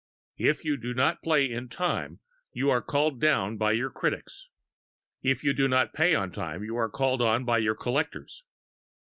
If 0.39 0.65
you 0.65 0.77
do 0.77 0.95
not 0.95 1.21
play 1.21 1.47
in 1.51 1.69
time, 1.69 2.21
you 2.53 2.71
are 2.71 2.81
called 2.81 3.21
down 3.21 3.57
by 3.57 3.73
your 3.73 3.91
critics; 3.91 4.47
if 5.21 5.43
you 5.43 5.53
do 5.53 5.67
not 5.67 5.93
pay 5.93 6.15
on 6.15 6.31
time, 6.31 6.63
you 6.63 6.75
are 6.75 6.89
called 6.89 7.21
on 7.21 7.45
by 7.45 7.59
your 7.59 7.75
collectors. 7.75 8.43